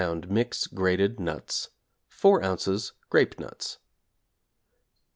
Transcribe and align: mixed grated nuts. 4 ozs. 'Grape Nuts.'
mixed 0.27 0.73
grated 0.73 1.19
nuts. 1.19 1.69
4 2.07 2.41
ozs. 2.41 2.93
'Grape 3.11 3.39
Nuts.' 3.39 3.77